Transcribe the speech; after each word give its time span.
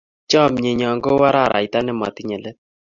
Chamyenyo 0.29 0.89
ko 1.03 1.09
u 1.17 1.21
araraita 1.29 1.79
ne 1.83 1.93
matinye 1.99 2.37
let 2.43 2.57